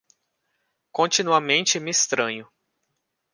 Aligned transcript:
Continuamente 0.91 1.79
me 1.79 1.91
estranho. 1.91 2.51